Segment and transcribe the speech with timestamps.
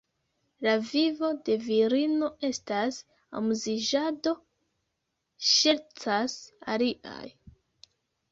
[0.67, 2.97] La vivo de virino estas
[3.41, 4.33] amuziĝado,
[5.51, 6.39] ŝercas
[6.77, 7.29] aliaj.